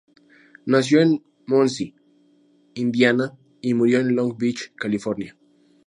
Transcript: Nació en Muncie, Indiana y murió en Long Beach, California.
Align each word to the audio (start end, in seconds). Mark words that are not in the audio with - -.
Nació 0.65 0.99
en 1.01 1.23
Muncie, 1.45 1.93
Indiana 2.73 3.37
y 3.61 3.75
murió 3.75 3.99
en 3.99 4.15
Long 4.15 4.35
Beach, 4.35 4.73
California. 4.75 5.37